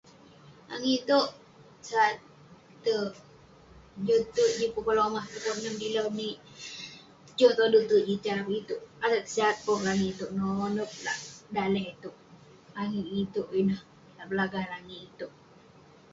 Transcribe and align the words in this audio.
Langit 0.69 1.05
sat, 1.89 2.15
terk. 2.83 3.13
Joh 4.05 4.23
terk 4.35 4.51
jin 4.57 4.71
pukon 4.75 4.95
lomah, 4.99 5.25
nem 5.61 5.75
dilau 5.81 6.07
nik. 6.19 6.37
Joh 7.37 7.53
toder 7.57 7.83
terk 7.89 8.03
jin 8.07 8.17
itei 8.17 8.35
avik 8.39 8.59
itouk. 8.61 8.81
Ateg 9.03 9.25
sat 9.35 9.55
pong 9.65 9.85
langit 9.87 10.09
itouk. 10.13 10.31
Nonep 10.37 10.91
lah 11.05 11.19
daleh 11.55 11.85
itouk, 11.93 12.15
langit 12.75 13.05
itouk 13.21 13.47
ineh. 13.59 13.81
Lak 14.15 14.25
Belagah 14.29 14.65
langit 14.73 14.99
itouk. 15.07 15.33